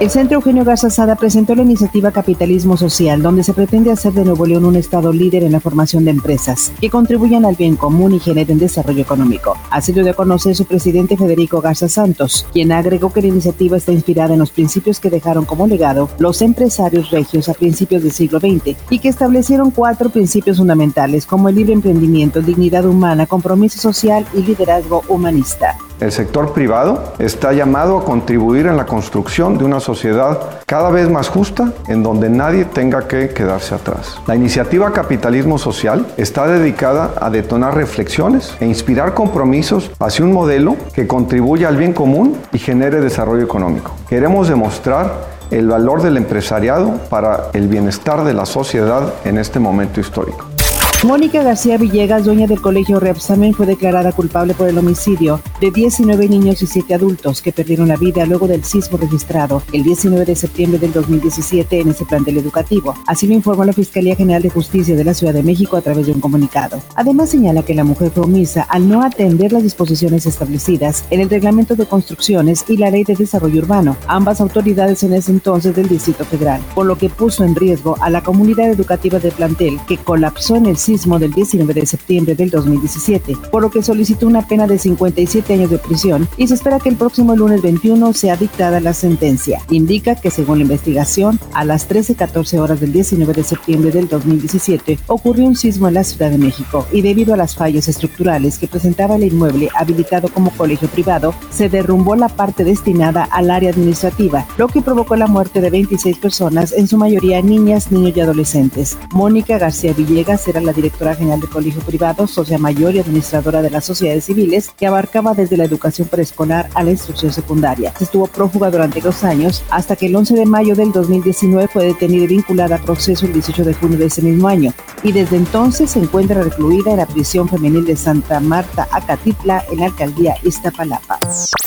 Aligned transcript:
El 0.00 0.10
Centro 0.10 0.38
Eugenio 0.38 0.64
Garza 0.64 0.90
Sada 0.90 1.14
presentó 1.14 1.54
la 1.54 1.62
iniciativa 1.62 2.10
Capitalismo 2.10 2.76
Social, 2.76 3.22
donde 3.22 3.44
se 3.44 3.54
pretende 3.54 3.92
hacer 3.92 4.12
de 4.12 4.24
Nuevo 4.24 4.44
León 4.44 4.64
un 4.64 4.74
estado 4.74 5.12
líder 5.12 5.44
en 5.44 5.52
la 5.52 5.60
formación 5.60 6.04
de 6.04 6.10
empresas 6.10 6.72
que 6.80 6.90
contribuyan 6.90 7.44
al 7.44 7.54
bien 7.54 7.76
común 7.76 8.12
y 8.12 8.18
generen 8.18 8.58
desarrollo 8.58 9.00
económico. 9.00 9.56
Así 9.70 9.92
lo 9.92 10.02
dio 10.02 10.10
a 10.10 10.16
conocer 10.16 10.56
su 10.56 10.64
presidente 10.64 11.16
Federico 11.16 11.60
Garza 11.60 11.88
Santos, 11.88 12.44
quien 12.52 12.72
agregó 12.72 13.12
que 13.12 13.22
la 13.22 13.28
iniciativa 13.28 13.76
está 13.76 13.92
inspirada 13.92 14.34
en 14.34 14.40
los 14.40 14.50
principios 14.50 14.98
que 14.98 15.10
dejaron 15.10 15.44
como 15.44 15.68
legado 15.68 16.10
los 16.18 16.42
empresarios 16.42 17.12
regios 17.12 17.48
a 17.48 17.54
principios 17.54 18.02
del 18.02 18.12
siglo 18.12 18.40
XX 18.40 18.76
y 18.90 18.98
que 18.98 19.08
establecieron 19.08 19.70
cuatro 19.70 20.10
principios 20.10 20.58
fundamentales 20.58 21.24
como 21.24 21.48
el 21.48 21.54
libre 21.54 21.72
emprendimiento, 21.72 22.42
dignidad 22.42 22.84
humana, 22.84 23.26
compromiso 23.26 23.78
social 23.78 24.26
y 24.34 24.42
liderazgo 24.42 25.04
humanista. 25.08 25.78
El 26.04 26.12
sector 26.12 26.52
privado 26.52 27.14
está 27.18 27.54
llamado 27.54 27.96
a 27.96 28.04
contribuir 28.04 28.66
en 28.66 28.76
la 28.76 28.84
construcción 28.84 29.56
de 29.56 29.64
una 29.64 29.80
sociedad 29.80 30.38
cada 30.66 30.90
vez 30.90 31.08
más 31.08 31.30
justa 31.30 31.72
en 31.88 32.02
donde 32.02 32.28
nadie 32.28 32.66
tenga 32.66 33.08
que 33.08 33.30
quedarse 33.30 33.74
atrás. 33.74 34.20
La 34.26 34.36
iniciativa 34.36 34.92
Capitalismo 34.92 35.56
Social 35.56 36.06
está 36.18 36.46
dedicada 36.46 37.14
a 37.18 37.30
detonar 37.30 37.74
reflexiones 37.74 38.54
e 38.60 38.66
inspirar 38.66 39.14
compromisos 39.14 39.90
hacia 39.98 40.26
un 40.26 40.34
modelo 40.34 40.76
que 40.92 41.06
contribuya 41.06 41.68
al 41.68 41.78
bien 41.78 41.94
común 41.94 42.36
y 42.52 42.58
genere 42.58 43.00
desarrollo 43.00 43.42
económico. 43.42 43.92
Queremos 44.06 44.46
demostrar 44.46 45.32
el 45.50 45.68
valor 45.68 46.02
del 46.02 46.18
empresariado 46.18 47.00
para 47.08 47.48
el 47.54 47.66
bienestar 47.66 48.24
de 48.24 48.34
la 48.34 48.44
sociedad 48.44 49.14
en 49.24 49.38
este 49.38 49.58
momento 49.58 50.00
histórico. 50.00 50.53
Mónica 51.02 51.42
García 51.42 51.76
Villegas, 51.76 52.24
dueña 52.24 52.46
del 52.46 52.62
colegio 52.62 52.98
Repsamen, 52.98 53.52
fue 53.52 53.66
declarada 53.66 54.12
culpable 54.12 54.54
por 54.54 54.68
el 54.68 54.78
homicidio 54.78 55.40
de 55.60 55.70
19 55.70 56.28
niños 56.28 56.62
y 56.62 56.66
7 56.66 56.94
adultos 56.94 57.42
que 57.42 57.52
perdieron 57.52 57.88
la 57.88 57.96
vida 57.96 58.24
luego 58.24 58.48
del 58.48 58.64
sismo 58.64 58.96
registrado 58.96 59.62
el 59.72 59.82
19 59.82 60.24
de 60.24 60.34
septiembre 60.34 60.78
del 60.78 60.92
2017 60.92 61.80
en 61.80 61.88
ese 61.88 62.06
plantel 62.06 62.38
educativo. 62.38 62.94
Así 63.06 63.26
lo 63.26 63.34
informó 63.34 63.64
la 63.66 63.74
Fiscalía 63.74 64.16
General 64.16 64.40
de 64.40 64.48
Justicia 64.48 64.96
de 64.96 65.04
la 65.04 65.12
Ciudad 65.12 65.34
de 65.34 65.42
México 65.42 65.76
a 65.76 65.82
través 65.82 66.06
de 66.06 66.12
un 66.12 66.20
comunicado. 66.20 66.80
Además 66.94 67.30
señala 67.30 67.62
que 67.62 67.74
la 67.74 67.84
mujer 67.84 68.10
fue 68.10 68.24
omisa 68.24 68.62
al 68.62 68.88
no 68.88 69.02
atender 69.02 69.52
las 69.52 69.62
disposiciones 69.62 70.24
establecidas 70.24 71.04
en 71.10 71.20
el 71.20 71.28
Reglamento 71.28 71.76
de 71.76 71.84
Construcciones 71.84 72.64
y 72.66 72.78
la 72.78 72.90
Ley 72.90 73.04
de 73.04 73.14
Desarrollo 73.14 73.60
Urbano, 73.60 73.96
ambas 74.06 74.40
autoridades 74.40 75.02
en 75.02 75.12
ese 75.12 75.32
entonces 75.32 75.76
del 75.76 75.88
Distrito 75.88 76.24
Federal, 76.24 76.62
por 76.74 76.86
lo 76.86 76.96
que 76.96 77.10
puso 77.10 77.44
en 77.44 77.54
riesgo 77.54 77.96
a 78.00 78.08
la 78.08 78.22
comunidad 78.22 78.70
educativa 78.70 79.18
del 79.18 79.32
plantel 79.32 79.78
que 79.86 79.98
colapsó 79.98 80.56
en 80.56 80.66
el 80.66 80.78
sismo 80.84 81.18
del 81.18 81.32
19 81.32 81.72
de 81.72 81.86
septiembre 81.86 82.34
del 82.34 82.50
2017, 82.50 83.36
por 83.50 83.62
lo 83.62 83.70
que 83.70 83.82
solicitó 83.82 84.26
una 84.26 84.46
pena 84.46 84.66
de 84.66 84.78
57 84.78 85.54
años 85.54 85.70
de 85.70 85.78
prisión 85.78 86.28
y 86.36 86.46
se 86.46 86.54
espera 86.54 86.78
que 86.78 86.90
el 86.90 86.96
próximo 86.96 87.34
lunes 87.34 87.62
21 87.62 88.12
sea 88.12 88.36
dictada 88.36 88.80
la 88.80 88.92
sentencia. 88.92 89.60
Indica 89.70 90.14
que 90.14 90.30
según 90.30 90.58
la 90.58 90.64
investigación, 90.64 91.40
a 91.54 91.64
las 91.64 91.88
13.14 91.88 92.58
horas 92.58 92.80
del 92.80 92.92
19 92.92 93.32
de 93.32 93.44
septiembre 93.44 93.90
del 93.90 94.08
2017 94.08 94.98
ocurrió 95.06 95.46
un 95.46 95.56
sismo 95.56 95.88
en 95.88 95.94
la 95.94 96.04
Ciudad 96.04 96.30
de 96.30 96.38
México 96.38 96.86
y 96.92 97.00
debido 97.00 97.32
a 97.32 97.38
las 97.38 97.54
fallas 97.54 97.88
estructurales 97.88 98.58
que 98.58 98.68
presentaba 98.68 99.16
el 99.16 99.24
inmueble 99.24 99.70
habilitado 99.74 100.28
como 100.28 100.50
colegio 100.50 100.88
privado, 100.88 101.34
se 101.50 101.68
derrumbó 101.68 102.14
la 102.14 102.28
parte 102.28 102.64
destinada 102.64 103.24
al 103.24 103.50
área 103.50 103.70
administrativa, 103.70 104.46
lo 104.58 104.68
que 104.68 104.82
provocó 104.82 105.16
la 105.16 105.26
muerte 105.26 105.60
de 105.60 105.70
26 105.70 106.18
personas, 106.18 106.72
en 106.72 106.88
su 106.88 106.98
mayoría 106.98 107.40
niñas, 107.40 107.90
niños 107.90 108.16
y 108.16 108.20
adolescentes. 108.20 108.98
Mónica 109.12 109.58
García 109.58 109.94
Villegas 109.94 110.46
era 110.46 110.60
la 110.60 110.73
directora 110.74 111.14
general 111.14 111.40
de 111.40 111.46
colegio 111.46 111.80
privado, 111.80 112.26
socia 112.26 112.58
mayor 112.58 112.94
y 112.94 113.00
administradora 113.00 113.62
de 113.62 113.70
las 113.70 113.84
sociedades 113.84 114.24
civiles, 114.24 114.70
que 114.76 114.86
abarcaba 114.86 115.34
desde 115.34 115.56
la 115.56 115.64
educación 115.64 116.08
preescolar 116.08 116.68
a 116.74 116.82
la 116.82 116.90
instrucción 116.90 117.32
secundaria. 117.32 117.92
Estuvo 118.00 118.26
prófuga 118.26 118.70
durante 118.70 119.00
dos 119.00 119.24
años 119.24 119.62
hasta 119.70 119.96
que 119.96 120.06
el 120.06 120.16
11 120.16 120.34
de 120.34 120.46
mayo 120.46 120.74
del 120.74 120.92
2019 120.92 121.68
fue 121.68 121.86
detenida 121.86 122.24
y 122.24 122.28
vinculada 122.28 122.76
a 122.76 122.82
proceso 122.82 123.26
el 123.26 123.32
18 123.32 123.64
de 123.64 123.74
junio 123.74 123.98
de 123.98 124.06
ese 124.06 124.22
mismo 124.22 124.48
año 124.48 124.72
y 125.02 125.12
desde 125.12 125.36
entonces 125.36 125.90
se 125.90 125.98
encuentra 125.98 126.42
recluida 126.42 126.92
en 126.92 126.98
la 126.98 127.06
prisión 127.06 127.48
femenil 127.48 127.84
de 127.84 127.96
Santa 127.96 128.40
Marta, 128.40 128.88
Acatitla, 128.90 129.64
en 129.70 129.80
la 129.80 129.86
alcaldía 129.86 130.36
Iztapalapa. 130.42 131.18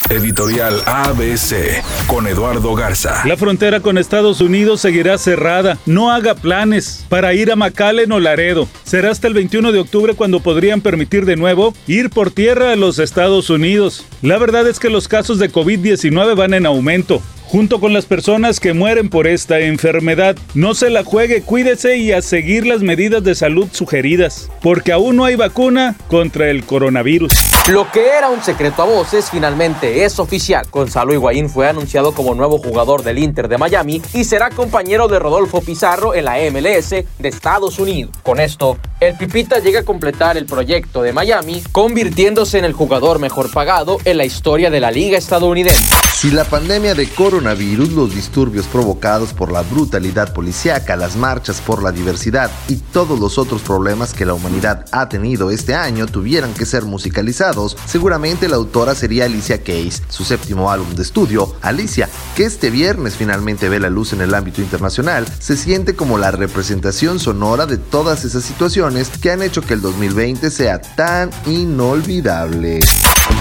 Editorial 0.09 0.81
ABC 0.85 1.84
con 2.07 2.28
Eduardo 2.28 2.73
Garza. 2.75 3.23
La 3.25 3.35
frontera 3.35 3.81
con 3.81 3.97
Estados 3.97 4.40
Unidos 4.40 4.79
seguirá 4.79 5.18
cerrada. 5.18 5.78
No 5.85 6.12
haga 6.12 6.34
planes 6.34 7.06
para 7.09 7.34
ir 7.34 7.51
a 7.51 7.57
McAllen 7.57 8.12
o 8.13 8.19
Laredo. 8.19 8.69
Será 8.84 9.12
hasta 9.12 9.28
el 9.28 9.34
21 9.34 9.73
de 9.73 9.79
octubre 9.79 10.13
cuando 10.13 10.40
podrían 10.40 10.79
permitir 10.79 11.25
de 11.25 11.35
nuevo 11.35 11.73
ir 11.88 12.09
por 12.09 12.31
tierra 12.31 12.72
a 12.72 12.78
los 12.78 13.00
Estados 13.00 13.50
Unidos. 13.50 14.06
La 14.22 14.38
verdad 14.38 14.67
es 14.67 14.79
que 14.79 14.90
los 14.90 15.09
casos 15.09 15.40
de 15.40 15.51
COVID-19 15.51 16.35
van 16.35 16.53
en 16.53 16.66
aumento 16.66 17.22
junto 17.47 17.80
con 17.80 17.94
las 17.94 18.06
personas 18.06 18.59
que 18.59 18.74
mueren 18.74 19.09
por 19.09 19.25
esta 19.28 19.59
enfermedad. 19.59 20.35
No 20.53 20.74
se 20.74 20.90
la 20.90 21.03
juegue, 21.03 21.41
cuídese 21.41 21.97
y 21.97 22.12
a 22.12 22.22
seguir 22.22 22.66
las 22.66 22.81
medidas 22.81 23.24
de 23.24 23.35
salud 23.35 23.68
sugeridas, 23.72 24.50
porque 24.62 24.91
aún 24.91 25.16
no 25.16 25.25
hay 25.25 25.35
vacuna 25.35 25.96
contra 26.08 26.50
el 26.50 26.63
coronavirus. 26.66 27.31
Lo 27.69 27.91
que 27.91 28.08
era 28.08 28.30
un 28.30 28.41
secreto 28.44 28.81
a 28.81 28.85
voces 28.85 29.30
finalmente 29.30 30.06
es 30.06 30.19
oficial. 30.19 30.66
Gonzalo 30.72 31.13
Higuaín 31.13 31.50
fue 31.50 31.68
anunciado 31.68 32.13
como 32.13 32.34
nuevo 32.34 32.59
jugador 32.59 33.03
del 33.03 33.19
Inter 33.19 33.47
de 33.47 33.58
Miami 33.58 34.02
y 34.14 34.24
será 34.24 34.50
compañero 34.50 35.08
de 35.08 35.19
Rodolfo 35.19 35.62
Pizarro 35.62 36.16
en 36.16 36.25
la 36.25 36.38
MLS 36.52 36.90
de 36.90 37.06
Estados 37.29 37.79
Unidos. 37.79 38.12
Con 38.24 38.40
esto, 38.40 38.78
el 39.00 39.16
Pipita 39.16 39.59
llega 39.59 39.81
a 39.81 39.84
completar 39.84 40.38
el 40.38 40.46
proyecto 40.46 41.02
de 41.02 41.14
Miami, 41.14 41.62
convirtiéndose 41.72 42.58
en 42.58 42.66
el 42.66 42.74
jugador 42.74 43.19
mejor 43.19 43.52
pagado 43.52 43.97
en 44.06 44.18
la 44.18 44.25
historia 44.25 44.69
de 44.69 44.79
la 44.79 44.91
liga 44.91 45.18
estadounidense. 45.18 45.96
Si 46.14 46.31
la 46.31 46.46
pandemia 46.46 46.96
de 46.96 47.08
coronavirus, 47.38 47.92
los 47.92 48.16
disturbios 48.16 48.66
provocados 48.66 49.31
por 49.31 49.52
la 49.52 49.62
brutalidad 49.62 50.34
policíaca, 50.34 50.96
las 50.96 51.16
marchas 51.16 51.62
por 51.62 51.84
la 51.84 51.92
diversidad 51.92 52.50
y 52.68 52.78
todos 52.78 53.20
los 53.20 53.38
otros 53.38 53.62
problemas 53.62 54.12
que 54.16 54.25
la 54.25 54.34
humanidad 54.34 54.86
ha 54.92 55.08
tenido 55.08 55.52
este 55.52 55.76
año 55.76 56.08
tuvieran 56.08 56.52
que 56.56 56.66
ser 56.66 56.86
musicalizados, 56.86 57.78
seguramente 57.86 58.50
la 58.50 58.56
autora 58.56 58.96
sería 58.96 59.26
Alicia 59.26 59.64
Keys. 59.64 60.02
Su 60.09 60.24
séptimo 60.24 60.72
álbum 60.72 60.96
de 60.96 61.03
estudio, 61.03 61.53
Alicia, 61.62 62.09
que 62.36 62.46
este 62.46 62.72
viernes 62.72 63.18
finalmente 63.18 63.70
ve 63.70 63.80
la 63.80 63.92
luz 63.92 64.14
en 64.14 64.22
el 64.22 64.34
ámbito 64.34 64.64
internacional, 64.64 65.28
se 65.38 65.58
siente 65.58 65.96
como 65.96 66.18
la 66.18 66.31
representación 66.31 67.20
sonora 67.20 67.68
de 67.68 67.78
todas 67.78 68.26
esas 68.26 68.46
situaciones 68.46 69.09
que 69.09 69.30
han 69.30 69.44
hecho 69.44 69.62
que 69.62 69.76
el 69.76 69.81
2020 69.81 70.50
sea 70.50 70.81
tan 70.81 71.30
inolvidable. 71.46 72.80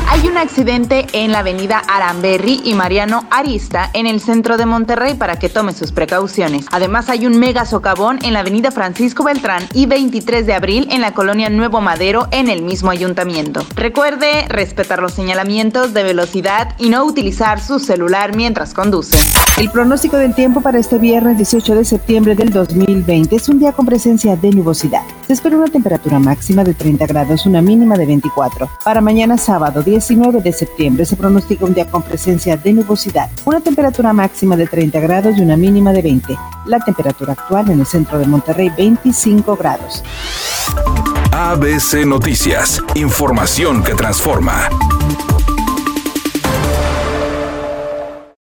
Hay 0.09 0.29
un 0.29 0.39
accidente 0.39 1.07
en 1.13 1.33
la 1.33 1.41
avenida 1.41 1.83
Aramberri 1.89 2.61
y 2.65 2.75
Mariano 2.75 3.27
Arista 3.31 3.91
en 3.93 4.07
el 4.07 4.21
centro 4.21 4.57
de 4.57 4.65
Monterrey 4.65 5.15
para 5.15 5.39
que 5.39 5.49
tome 5.49 5.73
sus 5.73 5.91
precauciones. 5.93 6.67
Además 6.71 7.09
hay 7.09 7.27
un 7.27 7.39
mega 7.39 7.67
socavón 7.67 8.19
en 8.23 8.33
la 8.33 8.41
avenida 8.41 8.71
Francisco 8.71 9.25
Beltrán 9.25 9.65
y 9.75 9.87
23 9.87 10.47
de 10.47 10.55
abril 10.55 10.89
en 10.91 11.01
la 11.01 11.13
colonia 11.13 11.51
Nuevo 11.51 11.81
Madero 11.81 12.29
en 12.31 12.49
el 12.49 12.63
mismo 12.63 12.91
ayuntamiento. 12.91 13.67
Recuerde 13.75 14.47
respetar 14.49 15.01
los 15.01 15.13
señalamientos 15.13 15.93
de 15.93 16.05
velocidad 16.05 16.75
y 16.79 16.89
no 16.89 17.05
utilizar 17.05 17.61
su 17.61 17.79
celular 17.79 18.35
mientras 18.37 18.75
conduce. 18.75 19.17
El 19.59 19.71
pronóstico 19.71 20.17
del 20.17 20.35
tiempo 20.35 20.61
para 20.61 20.79
este 20.79 20.99
viernes 20.99 21.37
18 21.37 21.75
de 21.75 21.85
septiembre 21.85 22.35
del 22.37 22.53
2020 22.53 23.35
es 23.35 23.49
un 23.49 23.59
día 23.59 23.73
con 23.73 23.87
presencia 23.87 24.37
de 24.37 24.51
nubosidad. 24.51 25.03
Se 25.27 25.33
espera 25.33 25.57
una 25.57 25.67
temperatura 25.67 26.21
máxima 26.21 26.63
de 26.63 26.73
30 26.73 27.05
grados, 27.07 27.47
una 27.47 27.61
mínima 27.61 27.97
de 27.97 28.07
24. 28.07 28.71
Para 28.85 29.01
mañana 29.01 29.37
sábado 29.37 29.83
19 29.83 30.41
de 30.41 30.53
septiembre 30.53 31.05
se 31.05 31.17
pronostica 31.17 31.65
un 31.65 31.75
día 31.75 31.91
con 31.91 32.03
presencia 32.03 32.57
de 32.57 32.73
nubosidad, 32.73 33.29
una 33.45 33.61
temperatura 33.61 34.13
máxima 34.13 34.57
de 34.57 34.69
30 34.69 35.01
grados 35.01 35.37
y 35.37 35.41
una 35.41 35.57
mínima 35.57 35.93
de 35.93 36.03
20. 36.03 36.39
La 36.67 36.79
temperatura 36.79 37.33
actual 37.33 37.73
en 37.73 37.81
el 37.81 37.87
centro 37.87 38.21
de 38.21 38.27
Monterrey 38.27 38.71
25 38.77 39.57
grados. 39.57 40.05
ABC 41.33 42.07
Noticias, 42.07 42.81
información 42.95 43.83
que 43.83 43.95
transforma. 43.95 44.69